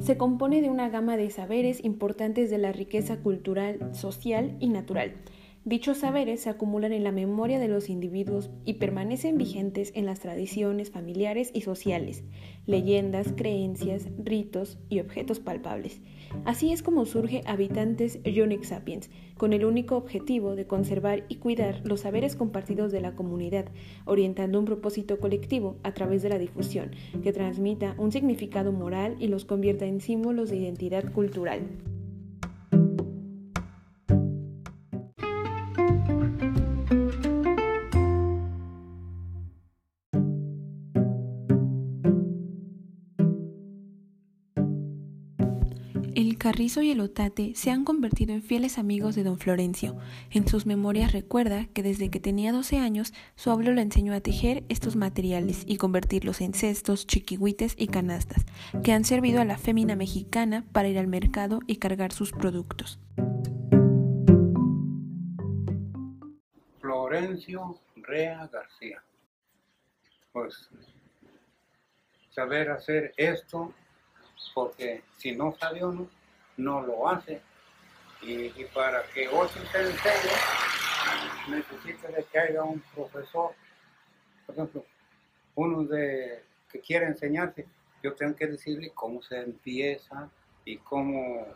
[0.00, 5.14] se compone de una gama de saberes importantes de la riqueza cultural, social y natural.
[5.66, 10.20] Dichos saberes se acumulan en la memoria de los individuos y permanecen vigentes en las
[10.20, 12.22] tradiciones familiares y sociales,
[12.66, 16.00] leyendas, creencias, ritos y objetos palpables.
[16.44, 21.80] Así es como surge Habitantes Unique Sapiens, con el único objetivo de conservar y cuidar
[21.84, 23.66] los saberes compartidos de la comunidad,
[24.04, 26.92] orientando un propósito colectivo a través de la difusión,
[27.24, 31.62] que transmita un significado moral y los convierta en símbolos de identidad cultural.
[46.16, 49.98] El carrizo y el otate se han convertido en fieles amigos de don Florencio.
[50.30, 54.22] En sus memorias recuerda que desde que tenía 12 años su abuelo le enseñó a
[54.22, 58.46] tejer estos materiales y convertirlos en cestos, chiquihuites y canastas,
[58.82, 62.98] que han servido a la fémina mexicana para ir al mercado y cargar sus productos.
[66.80, 69.02] Florencio Rea García.
[70.32, 70.70] Pues
[72.30, 73.74] saber hacer esto
[74.56, 76.08] porque si no sabe uno,
[76.56, 77.40] no lo hace.
[78.22, 80.30] Y, para que se enseñe,
[81.48, 83.54] necesita de que haya un profesor.
[84.46, 84.84] Por ejemplo,
[85.54, 87.66] uno de, que quiere enseñarse,
[88.02, 90.28] yo tengo que decirle cómo se empieza
[90.64, 91.46] y cómo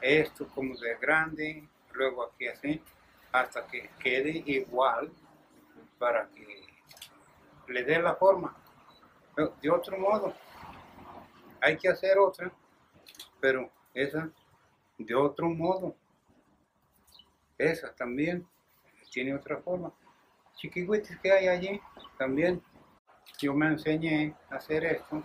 [0.00, 2.82] esto, cómo de grande, luego aquí así,
[3.30, 5.10] hasta que quede igual
[5.98, 6.66] para que
[7.68, 8.56] le dé la forma.
[9.62, 10.34] De otro modo,
[11.60, 12.52] hay que hacer otra,
[13.40, 14.30] pero esa
[14.98, 15.96] de otro modo.
[17.58, 18.46] Esa también
[19.10, 19.92] tiene otra forma.
[20.56, 21.80] Chiquihuites que hay allí
[22.18, 22.62] también.
[23.40, 25.22] Yo me enseñé a hacer esto,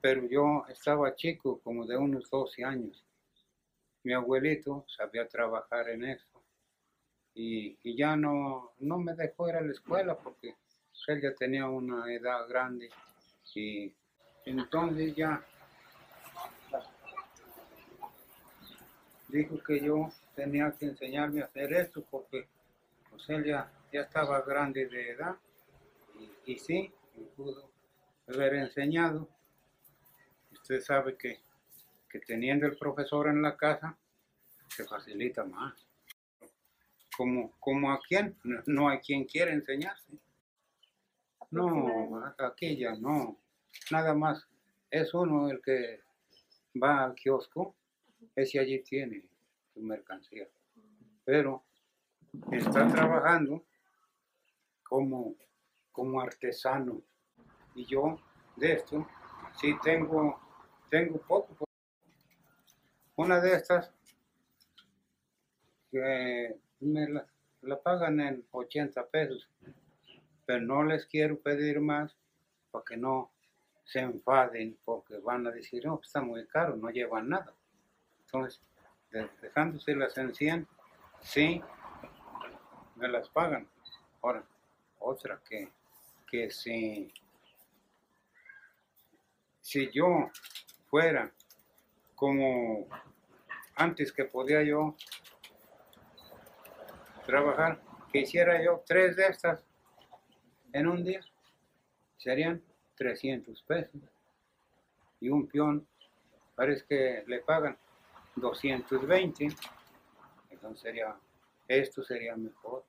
[0.00, 3.04] pero yo estaba chico, como de unos 12 años.
[4.02, 6.42] Mi abuelito sabía trabajar en esto
[7.34, 10.56] y, y ya no, no me dejó ir a la escuela porque
[11.08, 12.90] él ya tenía una edad grande
[13.54, 13.92] y
[14.44, 15.44] entonces ya
[19.28, 22.48] dijo que yo tenía que enseñarme a hacer esto porque
[23.10, 25.36] pues él ya, ya estaba grande de edad
[26.18, 27.70] y, y sí, me pudo
[28.26, 29.28] haber enseñado.
[30.52, 31.40] Usted sabe que,
[32.08, 33.96] que teniendo el profesor en la casa
[34.68, 35.74] se facilita más.
[37.16, 40.12] Como, como a quien, no, no hay quien quiere enseñarse.
[41.50, 43.38] No, aquí ya no
[43.90, 44.46] nada más
[44.90, 46.00] es uno el que
[46.82, 47.74] va al kiosco,
[48.34, 49.24] ese allí tiene
[49.72, 50.48] su mercancía.
[51.24, 51.64] Pero
[52.52, 53.64] está trabajando
[54.82, 55.34] como,
[55.92, 57.02] como artesano.
[57.74, 58.18] Y yo
[58.56, 59.06] de esto
[59.60, 60.40] sí tengo,
[60.90, 61.64] tengo poco.
[63.16, 63.92] Una de estas
[65.90, 67.26] que me la,
[67.62, 69.48] la pagan en 80 pesos,
[70.46, 72.16] pero no les quiero pedir más
[72.70, 73.32] para que no
[73.84, 77.54] se enfaden porque van a decir, no, está muy caro, no llevan nada.
[78.30, 78.60] Entonces,
[79.40, 80.68] dejándose las en 100,
[81.22, 81.62] sí,
[82.96, 83.66] me las pagan.
[84.20, 84.44] Ahora,
[84.98, 85.72] otra que,
[86.30, 87.10] que si,
[89.62, 90.30] si yo
[90.90, 91.32] fuera
[92.14, 92.86] como
[93.76, 94.94] antes que podía yo
[97.24, 97.80] trabajar,
[98.12, 99.64] que hiciera yo tres de estas
[100.74, 101.20] en un día,
[102.18, 102.62] serían
[102.96, 104.02] 300 pesos.
[105.18, 105.88] Y un peón,
[106.54, 107.78] parece que le pagan
[108.40, 109.48] 220.
[110.50, 111.16] Entonces sería,
[111.66, 112.84] esto sería mejor.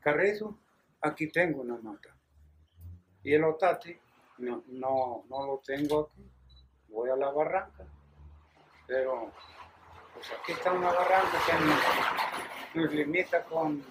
[0.00, 0.58] Carrizo,
[1.00, 2.14] aquí tengo una mata.
[3.22, 4.00] Y el otate,
[4.38, 6.28] no, no, no lo tengo aquí.
[6.88, 7.86] Voy a la barranca.
[8.86, 9.32] Pero,
[10.14, 11.38] pues aquí está una barranca
[12.74, 13.84] que nos limita con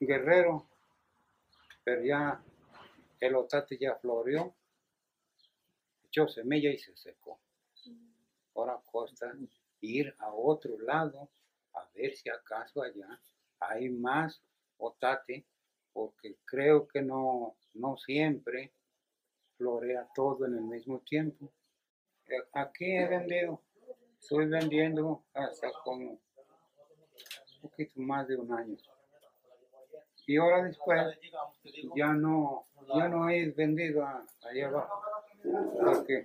[0.00, 0.66] Guerrero.
[1.84, 2.42] Pero ya
[3.20, 4.54] el otate ya floreó,
[6.04, 7.39] echó semilla y se secó.
[8.54, 9.32] Ahora costa
[9.80, 11.28] ir a otro lado
[11.74, 13.20] a ver si acaso allá
[13.60, 14.42] hay más
[14.78, 15.44] otate,
[15.92, 18.72] porque creo que no, no siempre
[19.56, 21.52] florea todo en el mismo tiempo.
[22.26, 23.60] Eh, aquí he vendido,
[24.20, 26.20] estoy vendiendo hasta como un
[27.60, 28.76] poquito más de un año.
[30.26, 31.18] Y ahora después
[31.96, 35.02] ya no, ya no he vendido allá abajo.
[35.84, 36.24] Porque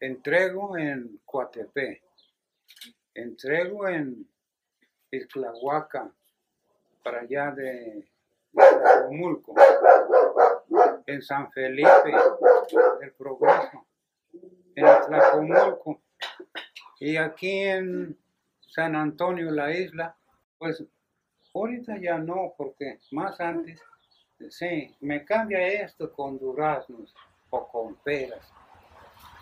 [0.00, 2.02] entrego en Coatepé,
[3.14, 4.28] entrego en
[5.10, 6.12] Isclahuaca,
[7.02, 8.06] para allá de,
[8.52, 8.72] de
[11.06, 12.12] en San Felipe
[13.00, 13.86] del Progreso,
[14.74, 16.02] en Tlacomulco.
[17.00, 18.18] Y aquí en
[18.60, 20.16] San Antonio, la isla,
[20.58, 20.84] pues
[21.54, 23.80] ahorita ya no, porque más antes,
[24.50, 27.14] sí, me cambia esto con duraznos
[27.50, 28.52] o con peras.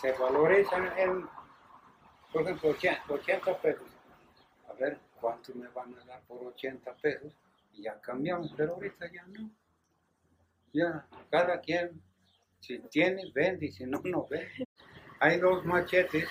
[0.00, 1.28] Se valorizan en,
[2.32, 2.70] por ejemplo,
[3.08, 3.86] 80 pesos.
[4.68, 7.32] A ver, ¿cuánto me van a dar por 80 pesos?
[7.72, 9.50] Y ya cambiamos, pero ahorita ya no.
[10.72, 12.00] Ya, cada quien,
[12.60, 14.68] si tiene, vende, y si no, no vende.
[15.20, 16.28] Hay dos machetes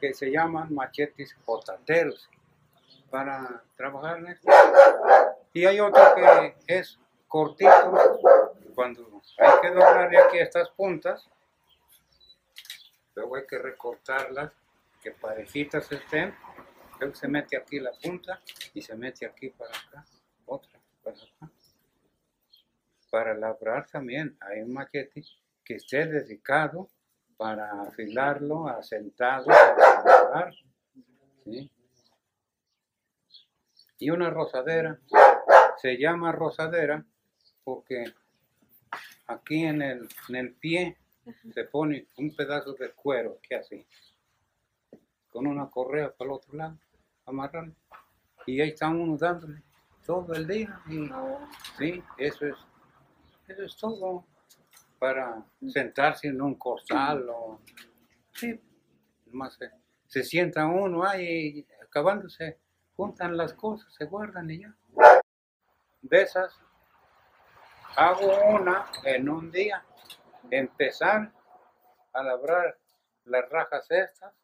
[0.00, 2.28] que se llaman machetes potateros
[3.10, 4.50] para trabajar en esto.
[5.52, 6.98] Y hay otro que es
[7.28, 7.92] cortito,
[8.74, 11.28] cuando hay que doblar aquí estas puntas,
[13.16, 14.52] luego hay que recortarlas,
[15.02, 16.34] que parejitas estén,
[17.00, 18.40] luego se mete aquí la punta
[18.74, 20.04] y se mete aquí para acá,
[20.44, 21.50] otra para acá.
[23.10, 25.22] Para labrar también hay un machete
[25.64, 26.88] que esté dedicado
[27.36, 30.54] para afilarlo asentado para labrar.
[33.98, 34.98] Y una rosadera,
[35.78, 37.04] se llama rosadera
[37.64, 38.04] porque
[39.26, 40.98] aquí en el, en el pie
[41.52, 43.86] se pone un pedazo de cuero, que así,
[45.28, 46.78] con una correa para el otro lado,
[47.24, 47.74] amarrarlo.
[48.46, 49.62] Y ahí están uno dándole
[50.04, 50.80] todo el día.
[50.88, 51.08] Y,
[51.78, 52.56] sí, eso es,
[53.48, 54.24] eso es todo
[54.98, 57.60] para sentarse en un costal o
[58.32, 58.58] sí,
[59.32, 59.70] más se,
[60.06, 62.58] se sienta uno ahí acabándose,
[62.96, 64.74] juntan las cosas, se guardan y ya.
[66.02, 66.58] De esas
[67.96, 69.84] hago una en un día,
[70.50, 71.32] empezar
[72.12, 72.78] a labrar
[73.24, 74.34] las rajas estas,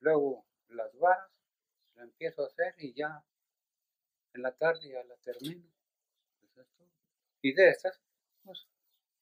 [0.00, 1.30] luego las varas,
[1.94, 3.22] la empiezo a hacer y ya
[4.32, 5.66] en la tarde ya la termino.
[6.42, 6.88] Eso es todo.
[7.42, 8.00] Y de estas,
[8.42, 8.66] pues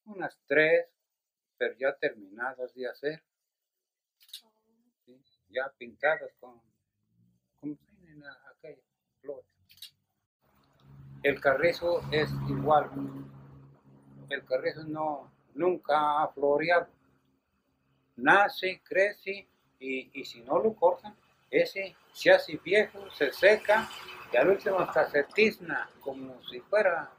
[0.05, 0.87] unas tres,
[1.57, 3.23] pero ya terminadas de hacer,
[5.49, 6.61] ya pintadas con,
[7.61, 8.23] como tienen
[8.55, 8.85] aquellas
[9.21, 9.51] flores.
[11.23, 12.91] El carrizo es igual,
[14.29, 16.87] el carrizo no, nunca ha floreado,
[18.17, 19.47] nace, crece
[19.81, 21.15] y, y si no lo cortan,
[21.51, 23.89] ese se hace viejo, se seca
[24.33, 27.11] y al último hasta se tizna como si fuera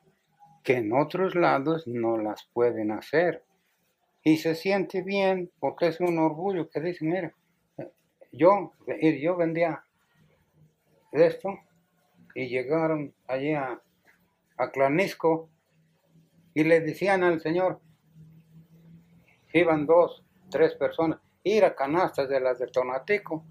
[0.63, 3.43] que en otros lados no las pueden hacer.
[4.23, 7.33] Y se siente bien porque es un orgullo que dice, mira,
[8.37, 8.73] yo,
[9.21, 9.85] yo vendía
[11.13, 11.59] esto
[12.35, 13.81] y llegaron allí a,
[14.57, 15.49] a Clanisco
[16.55, 17.81] y le decían al Señor,
[19.53, 23.45] iban dos, tres personas, ir a canastas de las de Tonatico,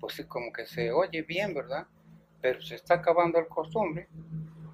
[0.00, 1.86] pues como que se oye bien, ¿verdad?
[2.40, 4.08] Pero se está acabando el costumbre.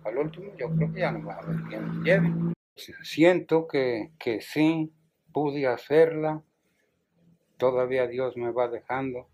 [0.05, 2.33] Al último yo creo que ya no va a haber quien lleve.
[3.03, 4.93] Siento que, que sí
[5.33, 6.43] pude hacerla,
[7.57, 9.29] todavía Dios me va dejando.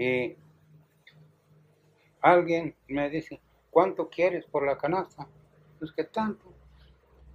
[0.00, 0.34] Y
[2.22, 3.38] alguien me dice,
[3.70, 5.28] ¿cuánto quieres por la canasta?
[5.78, 6.54] Pues que tanto.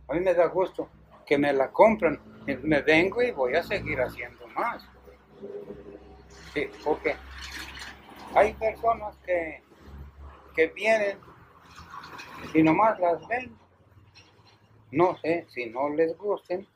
[0.07, 0.89] A mí me da gusto
[1.27, 2.19] que me la compran.
[2.63, 4.83] Me vengo y voy a seguir haciendo más.
[6.55, 7.15] Sí, porque
[8.33, 9.61] hay personas que,
[10.55, 11.19] que vienen
[12.51, 13.55] y nomás las ven.
[14.89, 16.67] No sé si no les gusten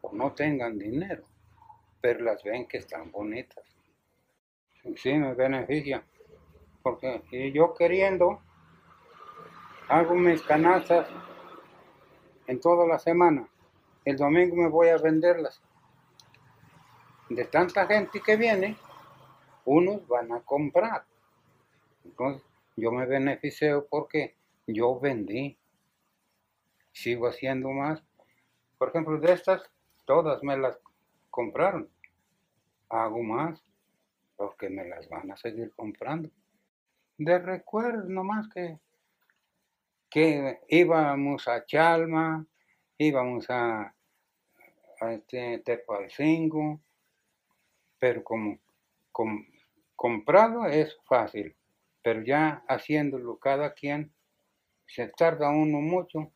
[0.00, 1.24] o no tengan dinero,
[2.00, 3.75] pero las ven que están bonitas.
[4.94, 6.04] Sí, me beneficia,
[6.82, 8.40] porque yo queriendo
[9.88, 11.08] hago mis canastas
[12.46, 13.48] en toda la semana.
[14.04, 15.60] El domingo me voy a venderlas.
[17.28, 18.76] De tanta gente que viene,
[19.64, 21.04] unos van a comprar.
[22.04, 22.42] Entonces,
[22.76, 24.36] yo me beneficio porque
[24.68, 25.58] yo vendí.
[26.92, 28.02] Sigo haciendo más.
[28.78, 29.68] Por ejemplo, de estas,
[30.04, 30.78] todas me las
[31.30, 31.90] compraron.
[32.88, 33.65] Hago más
[34.36, 36.30] porque me las van a seguir comprando.
[37.18, 38.78] De recuerdo nomás que,
[40.10, 42.46] que íbamos a Chalma,
[42.98, 43.94] íbamos a,
[45.00, 45.62] a este
[47.98, 48.58] pero como,
[49.10, 49.40] como
[49.94, 51.56] comprado es fácil,
[52.02, 54.12] pero ya haciéndolo cada quien
[54.86, 56.32] se tarda uno mucho.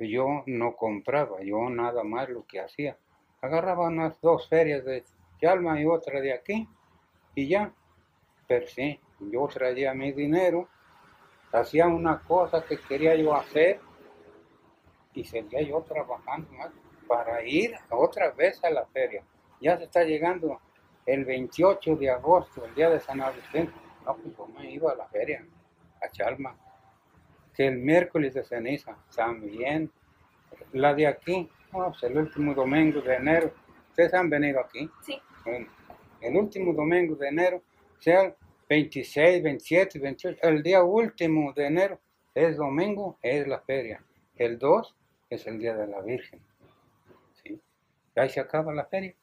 [0.00, 2.98] Yo no compraba, yo nada más lo que hacía.
[3.40, 5.04] Agarraba unas dos ferias de
[5.40, 6.68] Chalma y otra de aquí
[7.34, 7.72] y ya.
[8.46, 10.68] Pero sí, yo traía mi dinero,
[11.52, 13.80] hacía una cosa que quería yo hacer
[15.14, 16.70] y seguía yo trabajando más
[17.06, 19.22] para ir otra vez a la feria.
[19.60, 20.60] Ya se está llegando
[21.06, 23.70] el 28 de agosto, el día de San Agustín.
[24.04, 25.44] No, pues yo me iba a la feria,
[26.02, 26.56] a Chalma.
[27.54, 29.90] Que el miércoles de ceniza, también.
[30.72, 33.52] La de aquí, pues el último domingo de enero.
[33.90, 34.90] ¿Ustedes han venido aquí?
[35.02, 35.20] Sí.
[36.24, 37.62] El último domingo de enero,
[37.98, 38.34] sea
[38.68, 42.00] 26, 27, 28, el día último de enero
[42.34, 44.02] es domingo, es la feria.
[44.36, 44.96] El 2
[45.30, 46.40] es el día de la Virgen.
[47.42, 47.60] ¿sí?
[48.16, 49.14] Ahí se acaba la feria.